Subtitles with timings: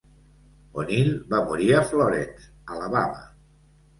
[0.83, 3.21] O'Neal va morir a Florence, Alabama.